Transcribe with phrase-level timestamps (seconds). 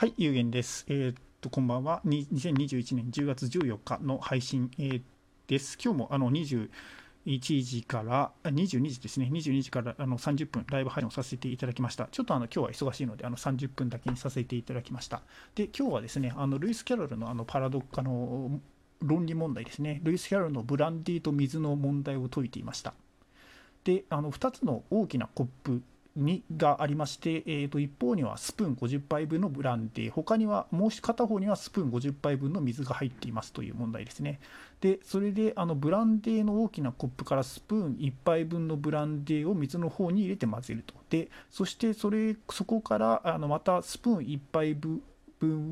[0.00, 0.86] はい、有限です。
[0.88, 2.00] えー、っと、こんばんは。
[2.06, 5.02] 2021年10月14日の配信、えー、
[5.46, 5.76] です。
[5.78, 6.70] 今日もあの21
[7.62, 12.08] 時から、22時ですね、22時からあの30分ライブ配信をさせていただきました。
[12.10, 15.20] ちょっとあの今日は忙しいので、あの30分だけにさせていただきました。
[15.54, 18.58] で、今日はですね、あのルイス・キャロルのあのパラドッカの
[19.02, 22.94] 論理問題ですね、ルイス・キャロルのブランディと水の問題を解いていました。
[23.84, 25.82] で、あの2つの大きなコップ
[26.20, 34.40] にがありまして、えー、と一方にはスプーン50杯分のブランデー、他にはもう片方にはスプーン50杯分の水が入っていますという問題ですね。
[34.80, 40.94] で、それであのブランデーの大きなコップからスプーン1杯分のブランデーを水の方に入れて混ぜると。
[41.10, 45.02] で、そしてそれそこからあのまたスプーン1杯分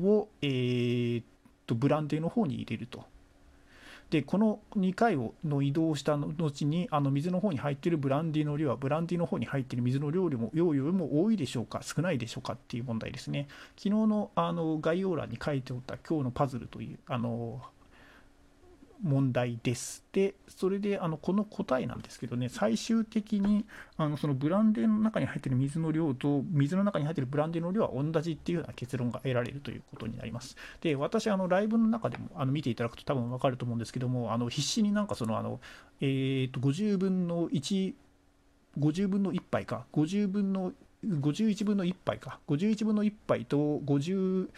[0.03, 1.23] を、えー、
[1.65, 3.05] とブランデーの方に入れると。
[4.09, 13.47] でこの2回をの移動した後にあの水の方に入っているブランディの量はブランディの方に入っている水の量よりも量よりも多いでしょうか少ないでしょうかっていう問題ですね。
[13.77, 17.61] 昨日のあの概要欄に書いておった今日のパズルというあの
[19.01, 20.03] 問題です。
[20.11, 23.65] で、それであのこの答えなんですけどね、最終的に
[23.97, 30.57] あのそのブランデーの中に入っている水の量と水の中に入っているブランデーの量は同じっていうような結論が得られるということになります。
[30.81, 35.59] で、私、あのライブの中でもあの見ていただくと多分分かると思うんですけども、あの必死になんかそのあの、
[36.01, 37.93] えー、と50分の1、
[38.79, 40.73] 50分の1杯か、50分の
[41.05, 44.49] 51分の1杯か、51分の1杯と50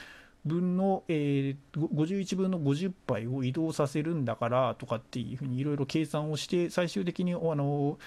[0.45, 7.99] 分の、えー、51分の50杯を移動させるんだからとかっていうふうにいろいろ計算をして最終的にあの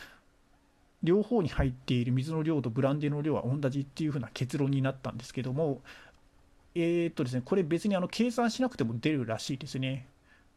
[1.02, 5.80] 両方に入っている水の量とブランデーの量は同じっていうふうな結論になったんですけども
[6.74, 10.08] えー、っとですねこれ別にあの計算しなくても出るらしいですね。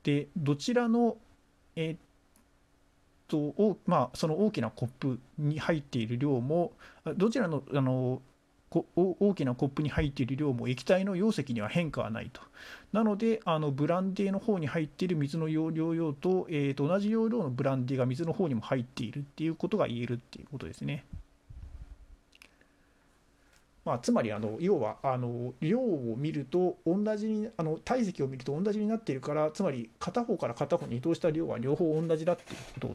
[0.03, 1.17] でどちらの
[1.75, 1.99] えー、っ
[3.27, 6.71] とまあその大きなコップに入っている量も
[7.17, 8.21] どちらのあの
[8.69, 12.41] 大きなコップに入っている量も液体の容積には変化はないと。
[12.91, 21.05] なので、あのブランデーの方に入っている水の容量用と,、えー、と同じ容量のブランデーが水の方にも入っているっていうことが言えるっていうことですね。
[23.87, 32.91] まあ、つまりあの要はあの量を見ると同じにあの体積を見ると同じになっているからつまり片方から片方に移動した量は両方同じだっていうことっ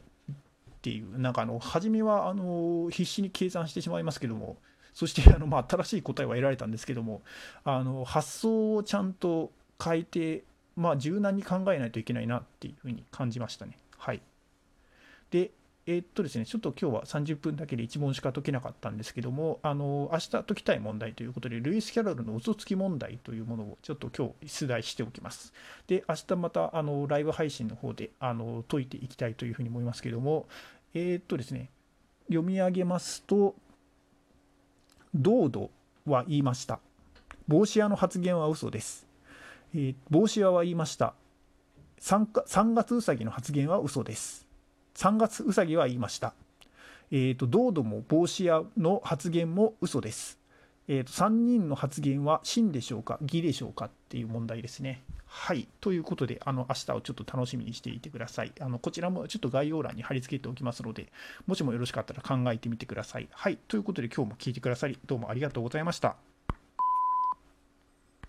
[0.83, 4.57] ていうなんかあの初めはあの必死に計算してしまいますけども
[4.93, 7.21] そしてあの、まあ、正しい答えは得られたんですけども
[7.63, 9.51] あの発想をちゃんと
[9.83, 10.43] 変えて、
[10.75, 13.77] まあ、柔軟に考えないといけないなっていうふうに感じましたね。
[13.97, 14.21] はい、
[15.31, 15.51] で
[15.85, 25.53] えー、っとですね、ちょっと今日は30分だけで1問しか解けなかったんですけども、あの明日解きたい問題ということで、ルイス・キャロルの嘘つき問題というものをちょっと今日出題しておきます。
[25.87, 30.47] で、明日またあのライブ配信の方であの解いていきたいというふうに思いますけども、
[30.93, 31.69] えー、っとですね、
[32.27, 33.55] 読み上げますと、
[35.15, 35.69] ドード
[36.05, 36.79] は言いました。
[37.47, 39.05] 帽子屋の発言は嘘です。
[39.75, 41.13] えー、帽子屋は言いました。
[41.99, 44.47] 3, 3月うさぎの発言は嘘です。
[44.95, 46.33] 3月うさぎは言いました。
[47.11, 50.39] えーと、ドードも帽子屋の発言も嘘です。
[50.87, 55.01] えーと、3人の発言は真でしょうか、偽でしょうかっていう問題ですね。
[55.25, 55.67] はい。
[55.81, 58.51] ということで、あの、明日をちょっと楽しみにしていてください。
[58.59, 61.11] あの、こちらもちょっと概要欄に貼り付けておきますので、
[61.47, 63.27] もしもよろしかったら考えてみてください。
[63.31, 63.57] はい。
[63.67, 66.32] ということで、今日も聞いてくださり、どうもありがとうございました。